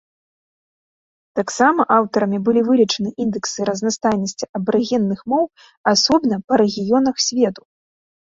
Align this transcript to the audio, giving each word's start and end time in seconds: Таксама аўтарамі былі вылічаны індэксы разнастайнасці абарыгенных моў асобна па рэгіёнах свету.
Таксама 1.39 1.81
аўтарамі 1.97 2.39
былі 2.47 2.61
вылічаны 2.69 3.09
індэксы 3.25 3.67
разнастайнасці 3.69 4.49
абарыгенных 4.59 5.19
моў 5.33 5.45
асобна 5.93 6.35
па 6.49 6.53
рэгіёнах 6.63 7.15
свету. 7.29 7.61